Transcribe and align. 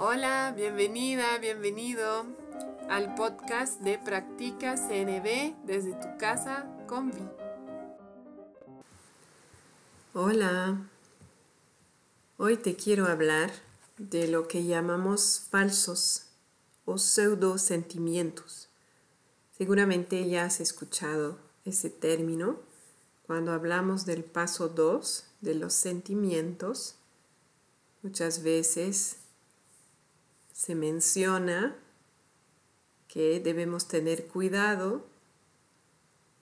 Hola, 0.00 0.54
bienvenida, 0.56 1.38
bienvenido 1.38 2.24
al 2.88 3.16
podcast 3.16 3.80
de 3.80 3.98
Practica 3.98 4.76
CNB 4.76 5.56
desde 5.66 5.92
tu 5.94 6.16
casa 6.20 6.70
con 6.86 7.10
Vi. 7.10 7.28
Hola, 10.14 10.88
hoy 12.36 12.56
te 12.58 12.76
quiero 12.76 13.06
hablar 13.06 13.50
de 13.96 14.28
lo 14.28 14.46
que 14.46 14.62
llamamos 14.62 15.48
falsos 15.50 16.26
o 16.84 16.96
pseudo 16.96 17.58
sentimientos. 17.58 18.68
Seguramente 19.56 20.28
ya 20.28 20.44
has 20.44 20.60
escuchado 20.60 21.40
ese 21.64 21.90
término 21.90 22.60
cuando 23.26 23.50
hablamos 23.50 24.06
del 24.06 24.22
paso 24.22 24.68
2 24.68 25.24
de 25.40 25.56
los 25.56 25.74
sentimientos. 25.74 26.94
Muchas 28.04 28.44
veces 28.44 29.16
se 30.58 30.74
menciona 30.74 31.76
que 33.06 33.38
debemos 33.38 33.86
tener 33.86 34.26
cuidado 34.26 35.06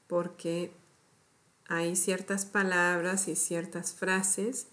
porque 0.06 0.72
hay 1.68 1.96
ciertas 1.96 2.46
palabras 2.46 3.28
y 3.28 3.36
ciertas 3.36 3.92
frases 3.92 4.68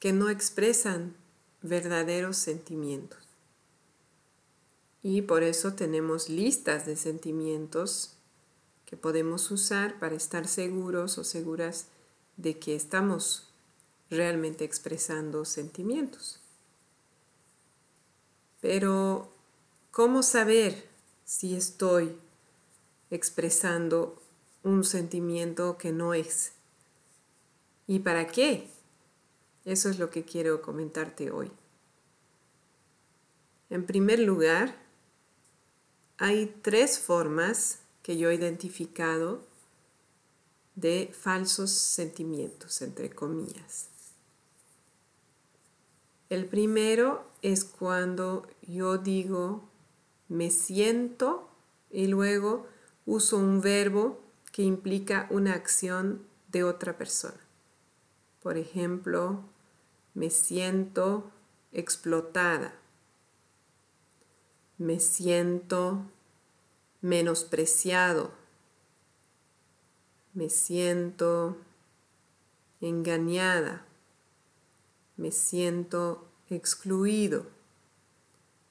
que 0.00 0.12
no 0.12 0.30
expresan 0.30 1.14
verdaderos 1.62 2.38
sentimientos. 2.38 3.20
Y 5.00 5.22
por 5.22 5.44
eso 5.44 5.74
tenemos 5.74 6.28
listas 6.28 6.84
de 6.84 6.96
sentimientos 6.96 8.16
que 8.84 8.96
podemos 8.96 9.52
usar 9.52 10.00
para 10.00 10.16
estar 10.16 10.48
seguros 10.48 11.18
o 11.18 11.24
seguras 11.24 11.86
de 12.36 12.58
que 12.58 12.74
estamos 12.74 13.48
realmente 14.10 14.64
expresando 14.64 15.44
sentimientos. 15.44 16.40
Pero, 18.60 19.30
¿cómo 19.90 20.22
saber 20.22 20.88
si 21.24 21.54
estoy 21.54 22.18
expresando 23.10 24.20
un 24.62 24.84
sentimiento 24.84 25.78
que 25.78 25.92
no 25.92 26.14
es? 26.14 26.52
¿Y 27.86 28.00
para 28.00 28.26
qué? 28.26 28.68
Eso 29.64 29.88
es 29.88 29.98
lo 29.98 30.10
que 30.10 30.24
quiero 30.24 30.60
comentarte 30.62 31.30
hoy. 31.30 31.50
En 33.70 33.86
primer 33.86 34.18
lugar, 34.18 34.74
hay 36.16 36.46
tres 36.62 36.98
formas 36.98 37.80
que 38.02 38.16
yo 38.16 38.30
he 38.30 38.34
identificado 38.34 39.46
de 40.74 41.12
falsos 41.12 41.70
sentimientos, 41.70 42.82
entre 42.82 43.10
comillas. 43.10 43.88
El 46.28 46.44
primero 46.44 47.24
es 47.40 47.64
cuando 47.64 48.46
yo 48.60 48.98
digo 48.98 49.68
me 50.28 50.50
siento 50.50 51.48
y 51.90 52.06
luego 52.06 52.66
uso 53.06 53.38
un 53.38 53.62
verbo 53.62 54.20
que 54.52 54.62
implica 54.62 55.26
una 55.30 55.54
acción 55.54 56.26
de 56.48 56.64
otra 56.64 56.98
persona. 56.98 57.40
Por 58.42 58.58
ejemplo, 58.58 59.42
me 60.12 60.28
siento 60.28 61.30
explotada, 61.72 62.74
me 64.76 65.00
siento 65.00 66.02
menospreciado, 67.00 68.32
me 70.34 70.50
siento 70.50 71.56
engañada 72.80 73.87
me 75.18 75.32
siento 75.32 76.26
excluido. 76.48 77.46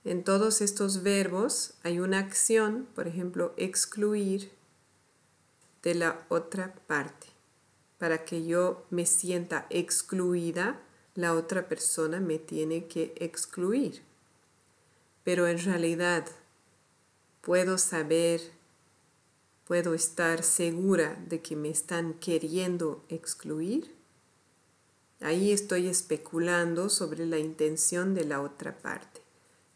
En 0.03 0.23
todos 0.23 0.61
estos 0.61 1.03
verbos 1.03 1.73
hay 1.83 1.99
una 1.99 2.19
acción, 2.19 2.87
por 2.95 3.07
ejemplo, 3.07 3.53
excluir 3.57 4.51
de 5.83 5.95
la 5.95 6.25
otra 6.29 6.73
parte. 6.87 7.27
Para 7.97 8.23
que 8.23 8.45
yo 8.45 8.85
me 8.89 9.05
sienta 9.05 9.67
excluida, 9.69 10.79
la 11.13 11.33
otra 11.33 11.67
persona 11.67 12.21
me 12.21 12.39
tiene 12.39 12.87
que 12.87 13.13
excluir. 13.17 14.01
Pero 15.23 15.47
en 15.47 15.59
realidad 15.59 16.25
puedo 17.41 17.77
saber, 17.77 18.39
puedo 19.65 19.93
estar 19.93 20.43
segura 20.43 21.21
de 21.27 21.41
que 21.41 21.57
me 21.57 21.69
están 21.69 22.13
queriendo 22.13 23.03
excluir. 23.09 23.96
Ahí 25.19 25.51
estoy 25.51 25.87
especulando 25.87 26.89
sobre 26.89 27.25
la 27.25 27.39
intención 27.39 28.13
de 28.13 28.25
la 28.25 28.41
otra 28.41 28.77
parte. 28.77 29.21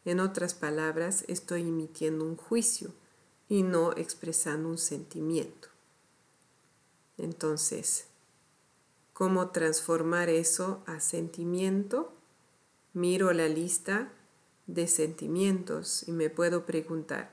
En 0.05 0.19
otras 0.19 0.53
palabras, 0.53 1.25
estoy 1.27 1.61
emitiendo 1.61 2.25
un 2.25 2.35
juicio 2.35 2.93
y 3.49 3.63
no 3.63 3.91
expresando 3.93 4.69
un 4.69 4.77
sentimiento. 4.77 5.69
Entonces, 7.17 8.05
¿cómo 9.13 9.49
transformar 9.49 10.29
eso 10.29 10.83
a 10.85 10.99
sentimiento? 10.99 12.13
Miro 12.93 13.33
la 13.33 13.47
lista 13.47 14.11
de 14.67 14.87
sentimientos 14.87 16.07
y 16.07 16.11
me 16.11 16.29
puedo 16.29 16.65
preguntar, 16.65 17.31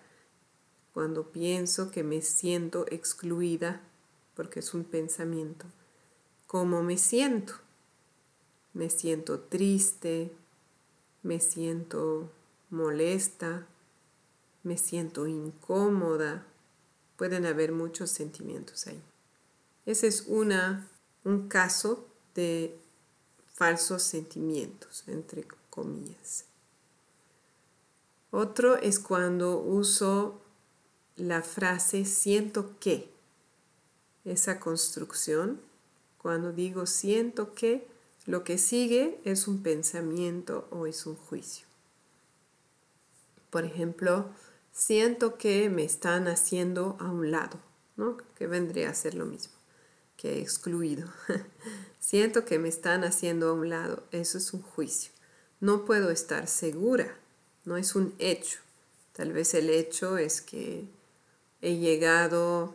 cuando 0.92 1.30
pienso 1.30 1.90
que 1.90 2.02
me 2.02 2.22
siento 2.22 2.86
excluida, 2.90 3.82
porque 4.34 4.60
es 4.60 4.74
un 4.74 4.84
pensamiento, 4.84 5.66
¿cómo 6.46 6.82
me 6.82 6.98
siento? 6.98 7.54
Me 8.74 8.90
siento 8.90 9.40
triste, 9.40 10.32
me 11.22 11.40
siento 11.40 12.30
molesta, 12.70 13.66
me 14.62 14.78
siento 14.78 15.26
incómoda. 15.26 16.46
Pueden 17.16 17.46
haber 17.46 17.72
muchos 17.72 18.10
sentimientos 18.10 18.86
ahí. 18.86 19.02
Ese 19.86 20.06
es 20.06 20.24
una, 20.26 20.88
un 21.24 21.48
caso 21.48 22.06
de 22.34 22.78
falsos 23.54 24.02
sentimientos, 24.02 25.04
entre 25.08 25.44
comillas. 25.70 26.44
Otro 28.30 28.76
es 28.76 28.98
cuando 28.98 29.58
uso 29.58 30.40
la 31.16 31.42
frase 31.42 32.04
siento 32.04 32.78
que. 32.78 33.10
Esa 34.24 34.60
construcción, 34.60 35.60
cuando 36.18 36.52
digo 36.52 36.86
siento 36.86 37.54
que, 37.54 37.86
lo 38.28 38.44
que 38.44 38.58
sigue 38.58 39.18
es 39.24 39.48
un 39.48 39.62
pensamiento 39.62 40.68
o 40.70 40.86
es 40.86 41.06
un 41.06 41.16
juicio. 41.16 41.66
Por 43.48 43.64
ejemplo, 43.64 44.28
siento 44.70 45.38
que 45.38 45.70
me 45.70 45.82
están 45.82 46.28
haciendo 46.28 46.98
a 47.00 47.10
un 47.10 47.30
lado, 47.30 47.58
¿no? 47.96 48.18
que 48.36 48.46
vendría 48.46 48.90
a 48.90 48.94
ser 48.94 49.14
lo 49.14 49.24
mismo 49.24 49.54
que 50.18 50.42
excluido. 50.42 51.08
siento 52.00 52.44
que 52.44 52.58
me 52.58 52.68
están 52.68 53.02
haciendo 53.02 53.48
a 53.48 53.52
un 53.54 53.70
lado, 53.70 54.04
eso 54.10 54.36
es 54.36 54.52
un 54.52 54.60
juicio. 54.60 55.10
No 55.60 55.86
puedo 55.86 56.10
estar 56.10 56.48
segura, 56.48 57.16
no 57.64 57.78
es 57.78 57.94
un 57.94 58.14
hecho. 58.18 58.58
Tal 59.14 59.32
vez 59.32 59.54
el 59.54 59.70
hecho 59.70 60.18
es 60.18 60.42
que 60.42 60.84
he 61.62 61.78
llegado 61.78 62.74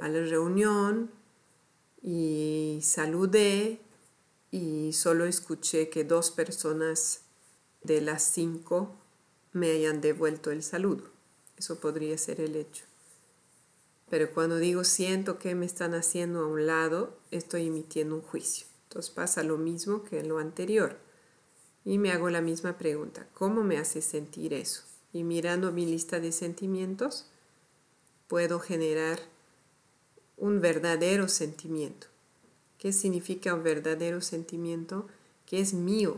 a 0.00 0.08
la 0.08 0.22
reunión 0.22 1.08
y 2.02 2.80
saludé 2.82 3.80
y 4.52 4.92
solo 4.92 5.24
escuché 5.24 5.88
que 5.88 6.04
dos 6.04 6.30
personas 6.30 7.22
de 7.82 8.02
las 8.02 8.22
cinco 8.22 8.94
me 9.52 9.72
hayan 9.72 10.00
devuelto 10.00 10.50
el 10.50 10.62
saludo. 10.62 11.10
Eso 11.56 11.80
podría 11.80 12.16
ser 12.18 12.40
el 12.40 12.54
hecho. 12.54 12.84
Pero 14.10 14.30
cuando 14.32 14.58
digo 14.58 14.84
siento 14.84 15.38
que 15.38 15.54
me 15.54 15.64
están 15.64 15.94
haciendo 15.94 16.40
a 16.40 16.46
un 16.46 16.66
lado, 16.66 17.18
estoy 17.30 17.68
emitiendo 17.68 18.14
un 18.14 18.20
juicio. 18.20 18.66
Entonces 18.84 19.10
pasa 19.10 19.42
lo 19.42 19.56
mismo 19.56 20.04
que 20.04 20.20
en 20.20 20.28
lo 20.28 20.38
anterior. 20.38 20.98
Y 21.82 21.96
me 21.96 22.12
hago 22.12 22.28
la 22.28 22.42
misma 22.42 22.76
pregunta, 22.76 23.26
¿cómo 23.32 23.64
me 23.64 23.78
hace 23.78 24.02
sentir 24.02 24.52
eso? 24.52 24.82
Y 25.14 25.24
mirando 25.24 25.72
mi 25.72 25.86
lista 25.86 26.20
de 26.20 26.30
sentimientos, 26.30 27.26
puedo 28.28 28.60
generar 28.60 29.18
un 30.36 30.60
verdadero 30.60 31.26
sentimiento. 31.28 32.11
¿Qué 32.82 32.92
significa 32.92 33.54
un 33.54 33.62
verdadero 33.62 34.20
sentimiento? 34.20 35.06
Que 35.46 35.60
es 35.60 35.72
mío, 35.72 36.16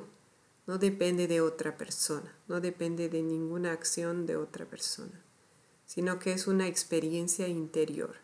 no 0.67 0.79
depende 0.79 1.27
de 1.27 1.43
otra 1.43 1.77
persona, 1.77 2.35
no 2.49 2.59
depende 2.63 3.11
de 3.11 3.21
ninguna 3.21 3.73
acción 3.73 4.25
de 4.25 4.37
otra 4.37 4.65
persona, 4.65 5.21
sino 5.85 6.19
que 6.19 6.33
es 6.33 6.47
una 6.47 6.67
experiencia 6.67 7.49
interior, 7.49 8.17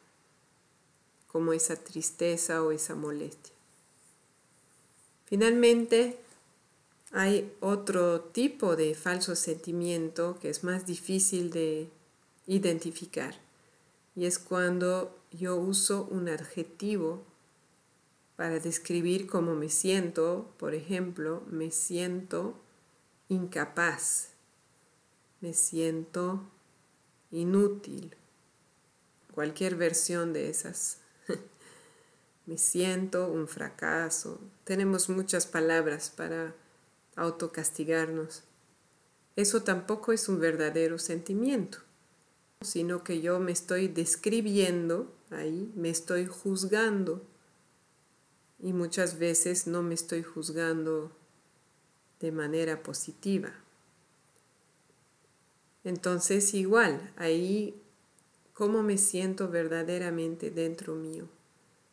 como 1.27 1.53
esa 1.53 1.77
tristeza 1.77 2.63
o 2.63 2.73
esa 2.73 2.95
molestia. 2.95 3.53
Finalmente, 5.27 6.19
hay 7.13 7.53
otro 7.61 8.21
tipo 8.21 8.75
de 8.75 8.95
falso 8.95 9.37
sentimiento 9.37 10.39
que 10.41 10.49
es 10.49 10.65
más 10.65 10.87
difícil 10.87 11.51
de 11.51 11.91
identificar 12.47 13.35
y 14.17 14.25
es 14.25 14.39
cuando 14.39 15.15
yo 15.31 15.57
uso 15.57 16.09
un 16.11 16.31
adjetivo 16.31 17.29
para 18.41 18.59
describir 18.59 19.27
cómo 19.27 19.55
me 19.55 19.69
siento, 19.69 20.55
por 20.57 20.73
ejemplo, 20.73 21.43
me 21.51 21.71
siento 21.71 22.59
incapaz, 23.29 24.31
me 25.43 25.53
siento 25.53 26.41
inútil, 27.31 28.17
cualquier 29.35 29.77
versión 29.77 30.33
de 30.33 30.49
esas. 30.49 31.01
me 32.47 32.57
siento 32.57 33.31
un 33.31 33.47
fracaso. 33.47 34.41
Tenemos 34.65 35.11
muchas 35.11 35.45
palabras 35.45 36.09
para 36.09 36.55
autocastigarnos. 37.17 38.45
Eso 39.37 39.65
tampoco 39.65 40.13
es 40.13 40.31
un 40.31 40.41
verdadero 40.41 40.99
sentimiento, 40.99 41.81
sino 42.63 43.05
que 43.05 43.21
yo 43.21 43.39
me 43.39 43.53
estoy 43.53 43.89
describiendo 43.89 45.15
ahí, 45.29 45.71
me 45.77 45.91
estoy 45.91 46.25
juzgando 46.25 47.29
y 48.63 48.73
muchas 48.73 49.19
veces 49.19 49.67
no 49.67 49.83
me 49.83 49.95
estoy 49.95 50.23
juzgando 50.23 51.11
de 52.21 52.33
manera 52.33 52.83
positiva. 52.83 53.53
Entonces 55.83 56.53
igual, 56.53 57.13
ahí, 57.17 57.81
¿cómo 58.53 58.83
me 58.83 58.99
siento 58.99 59.49
verdaderamente 59.49 60.51
dentro 60.51 60.95
mío? 60.95 61.27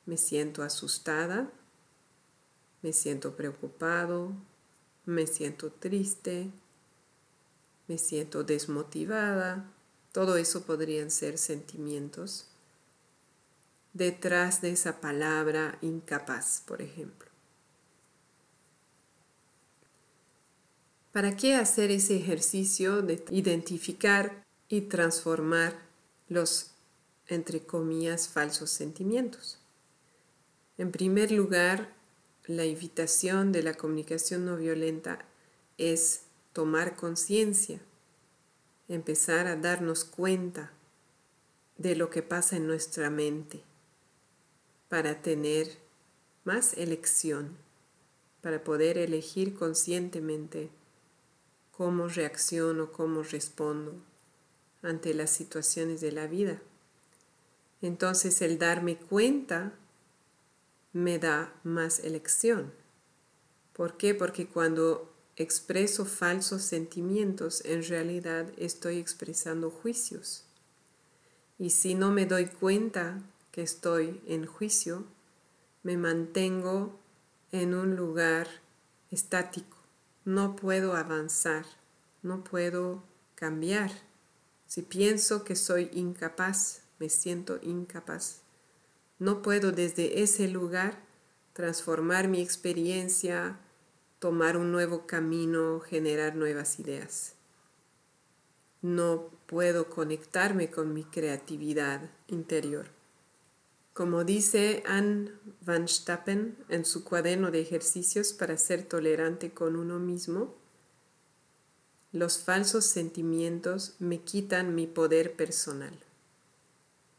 Me 0.06 0.18
siento 0.18 0.62
asustada, 0.64 1.50
me 2.82 2.92
siento 2.92 3.36
preocupado, 3.36 4.34
me 5.06 5.26
siento 5.26 5.72
triste, 5.72 6.52
me 7.88 7.98
siento 7.98 8.44
desmotivada. 8.44 9.72
Todo 10.12 10.36
eso 10.36 10.64
podrían 10.64 11.12
ser 11.12 11.38
sentimientos 11.38 12.47
detrás 13.98 14.62
de 14.62 14.72
esa 14.72 15.02
palabra 15.02 15.78
incapaz, 15.82 16.62
por 16.66 16.82
ejemplo. 16.82 17.28
¿Para 21.12 21.36
qué 21.36 21.56
hacer 21.56 21.90
ese 21.90 22.16
ejercicio 22.16 23.02
de 23.02 23.24
identificar 23.32 24.46
y 24.70 24.82
transformar 24.82 25.74
los, 26.30 26.72
entre 27.28 27.62
comillas, 27.62 28.30
falsos 28.30 28.70
sentimientos? 28.70 29.58
En 30.78 30.92
primer 30.92 31.32
lugar, 31.32 31.92
la 32.46 32.66
invitación 32.66 33.52
de 33.52 33.64
la 33.64 33.74
comunicación 33.74 34.46
no 34.46 34.58
violenta 34.58 35.26
es 35.80 36.22
tomar 36.54 36.96
conciencia, 36.96 37.80
empezar 38.88 39.48
a 39.48 39.56
darnos 39.56 40.06
cuenta 40.06 40.72
de 41.78 41.96
lo 41.96 42.12
que 42.12 42.22
pasa 42.22 42.58
en 42.58 42.68
nuestra 42.68 43.10
mente 43.10 43.64
para 44.90 45.22
tener 45.22 45.78
más 46.44 46.74
elección, 46.78 47.58
para 48.42 48.64
poder 48.64 48.98
elegir 48.98 49.54
conscientemente 49.54 50.70
cómo 51.72 52.08
reacciono, 52.08 52.92
cómo 52.92 53.24
respondo 53.24 53.96
ante 54.82 55.14
las 55.14 55.30
situaciones 55.32 56.02
de 56.02 56.12
la 56.12 56.28
vida. 56.28 56.62
Entonces 57.82 58.42
el 58.42 58.58
darme 58.58 58.98
cuenta 58.98 59.74
me 60.94 61.20
da 61.20 61.54
más 61.64 62.00
elección. 62.00 62.74
¿Por 63.74 63.98
qué? 63.98 64.16
Porque 64.16 64.48
cuando 64.48 65.14
expreso 65.36 66.06
falsos 66.06 66.64
sentimientos, 66.64 67.64
en 67.66 67.84
realidad 67.84 68.52
estoy 68.58 68.98
expresando 68.98 69.70
juicios. 69.70 70.46
Y 71.60 71.70
si 71.70 71.94
no 71.94 72.12
me 72.12 72.26
doy 72.26 72.48
cuenta 72.48 73.22
que 73.58 73.64
estoy 73.64 74.22
en 74.28 74.46
juicio, 74.46 75.04
me 75.82 75.98
mantengo 75.98 77.00
en 77.52 77.74
un 77.74 77.96
lugar 77.96 78.48
estático 79.10 79.78
no 80.28 80.58
puedo 80.58 80.98
avanzar, 80.98 81.66
no 82.22 82.44
puedo 82.44 83.02
cambiar. 83.36 83.92
Si 84.66 84.82
pienso 84.82 85.46
que 85.46 85.56
soy 85.56 85.90
incapaz, 85.94 86.82
me 87.00 87.08
siento 87.08 87.60
incapaz. 87.62 88.42
No 89.20 89.42
puedo 89.42 89.72
desde 89.72 90.22
ese 90.22 90.50
lugar 90.50 91.00
transformar 91.54 92.28
mi 92.28 92.42
experiencia, 92.42 93.58
tomar 94.20 94.58
un 94.58 94.74
nuevo 94.74 95.08
camino, 95.08 95.80
generar 95.80 96.36
nuevas 96.36 96.78
ideas. 96.82 97.36
No 98.82 99.30
puedo 99.46 99.90
conectarme 99.90 100.70
con 100.70 100.94
mi 100.94 101.06
creatividad 101.06 102.02
interior. 102.28 102.97
Como 103.98 104.24
dice 104.24 104.84
Anne 104.86 105.32
Van 105.66 105.88
Stappen 105.88 106.56
en 106.70 106.86
su 106.86 107.04
cuaderno 107.04 107.50
de 107.50 107.62
ejercicios 107.62 108.32
para 108.32 108.56
ser 108.60 108.84
tolerante 108.84 109.56
con 109.56 109.76
uno 109.76 109.98
mismo, 109.98 110.54
los 112.12 112.38
falsos 112.38 112.86
sentimientos 112.86 113.96
me 113.98 114.20
quitan 114.20 114.76
mi 114.76 114.86
poder 114.86 115.36
personal. 115.36 115.98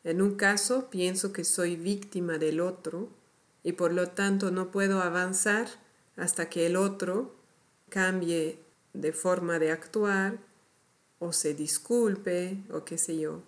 En 0.05 0.23
un 0.23 0.37
caso 0.37 0.89
pienso 0.89 1.33
que 1.33 1.43
soy 1.43 1.75
víctima 1.75 2.39
del 2.39 2.61
otro 2.61 3.09
y 3.65 3.73
por 3.73 3.93
lo 3.93 4.11
tanto 4.11 4.53
no 4.53 4.71
puedo 4.71 5.03
avanzar 5.03 5.67
hasta 6.15 6.49
que 6.49 6.65
el 6.67 6.77
otro 6.77 7.35
cambie 7.89 8.63
de 8.93 9.13
forma 9.13 9.59
de 9.59 9.73
actuar 9.73 10.39
o 11.19 11.33
se 11.33 11.55
disculpe 11.55 12.63
o 12.71 12.85
qué 12.85 12.99
sé 12.99 13.19
yo. 13.19 13.43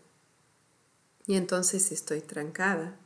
Y 1.28 1.36
entonces 1.36 1.92
estoy 1.92 2.22
trancada 2.22 2.98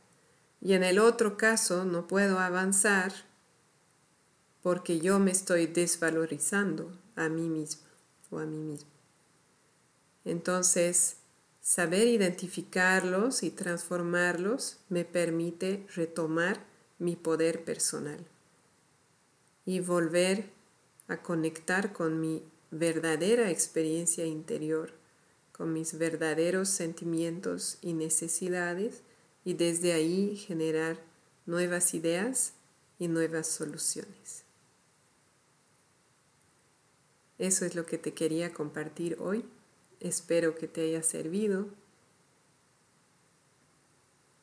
y 0.65 0.73
en 0.73 0.83
el 0.83 0.97
otro 0.97 1.37
caso 1.37 1.85
no 1.85 2.07
puedo 2.07 2.39
avanzar 2.39 3.13
porque 4.63 4.99
yo 4.99 5.19
me 5.19 5.29
estoy 5.29 5.67
desvalorizando 5.67 6.91
a 7.15 7.29
mí 7.29 7.47
misma 7.49 7.87
o 8.31 8.39
a 8.39 8.47
mí 8.47 8.57
mismo. 8.57 8.89
Entonces, 10.23 11.17
saber 11.61 12.07
identificarlos 12.07 13.43
y 13.43 13.51
transformarlos 13.51 14.79
me 14.89 15.05
permite 15.05 15.85
retomar 15.93 16.65
mi 16.97 17.15
poder 17.15 17.63
personal 17.63 18.25
y 19.67 19.81
volver 19.81 20.49
a 21.07 21.21
conectar 21.21 21.93
con 21.93 22.19
mi 22.19 22.41
verdadera 22.71 23.51
experiencia 23.51 24.25
interior, 24.25 24.93
con 25.51 25.73
mis 25.73 25.99
verdaderos 25.99 26.69
sentimientos 26.69 27.77
y 27.83 27.93
necesidades 27.93 29.03
y 29.45 29.53
desde 29.53 29.93
ahí 29.93 30.35
generar 30.35 30.97
nuevas 31.45 31.93
ideas 31.93 32.53
y 32.99 33.07
nuevas 33.07 33.47
soluciones. 33.47 34.43
Eso 37.37 37.65
es 37.65 37.75
lo 37.75 37.85
que 37.85 37.97
te 37.97 38.13
quería 38.13 38.53
compartir 38.53 39.17
hoy. 39.19 39.45
Espero 39.99 40.55
que 40.55 40.67
te 40.67 40.81
haya 40.81 41.03
servido. 41.03 41.67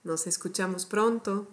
Nos 0.05 0.27
escuchamos 0.27 0.87
pronto. 0.87 1.49